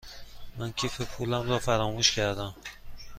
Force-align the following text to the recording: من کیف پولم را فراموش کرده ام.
من 0.57 0.71
کیف 0.71 1.01
پولم 1.01 1.49
را 1.49 1.59
فراموش 1.59 2.15
کرده 2.15 2.41
ام. 2.41 2.55